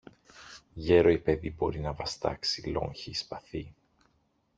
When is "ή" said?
1.09-1.17, 3.09-3.13